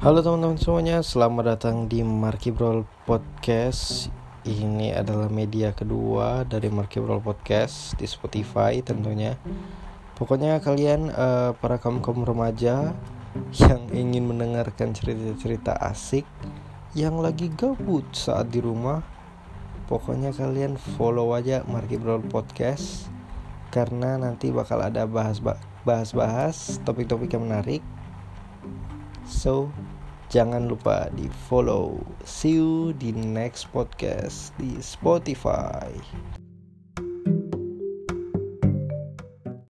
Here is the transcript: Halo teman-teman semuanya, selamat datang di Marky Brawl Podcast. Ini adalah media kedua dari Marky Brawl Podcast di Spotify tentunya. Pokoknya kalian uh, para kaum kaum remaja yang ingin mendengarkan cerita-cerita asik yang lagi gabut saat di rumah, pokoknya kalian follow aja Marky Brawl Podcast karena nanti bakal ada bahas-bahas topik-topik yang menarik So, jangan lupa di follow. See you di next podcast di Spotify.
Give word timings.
Halo 0.00 0.24
teman-teman 0.24 0.56
semuanya, 0.56 1.04
selamat 1.04 1.44
datang 1.44 1.84
di 1.84 2.00
Marky 2.00 2.48
Brawl 2.48 2.88
Podcast. 3.04 4.08
Ini 4.48 4.96
adalah 4.96 5.28
media 5.28 5.76
kedua 5.76 6.40
dari 6.48 6.72
Marky 6.72 7.04
Brawl 7.04 7.20
Podcast 7.20 8.00
di 8.00 8.08
Spotify 8.08 8.80
tentunya. 8.80 9.36
Pokoknya 10.16 10.56
kalian 10.64 11.12
uh, 11.12 11.52
para 11.52 11.76
kaum 11.76 12.00
kaum 12.00 12.24
remaja 12.24 12.96
yang 13.60 13.82
ingin 13.92 14.24
mendengarkan 14.24 14.96
cerita-cerita 14.96 15.76
asik 15.76 16.24
yang 16.96 17.20
lagi 17.20 17.52
gabut 17.52 18.08
saat 18.16 18.48
di 18.48 18.64
rumah, 18.64 19.04
pokoknya 19.84 20.32
kalian 20.32 20.80
follow 20.96 21.36
aja 21.36 21.60
Marky 21.68 22.00
Brawl 22.00 22.24
Podcast 22.24 23.12
karena 23.68 24.16
nanti 24.16 24.48
bakal 24.48 24.80
ada 24.80 25.04
bahas-bahas 25.84 26.80
topik-topik 26.88 27.36
yang 27.36 27.52
menarik 27.52 27.84
So, 29.30 29.70
jangan 30.30 30.70
lupa 30.70 31.10
di 31.12 31.26
follow. 31.50 31.98
See 32.22 32.56
you 32.56 32.94
di 32.94 33.10
next 33.10 33.66
podcast 33.74 34.54
di 34.56 34.78
Spotify. 34.78 35.90